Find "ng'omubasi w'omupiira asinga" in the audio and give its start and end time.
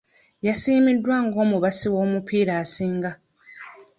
1.25-3.11